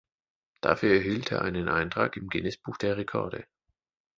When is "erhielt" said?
0.95-1.31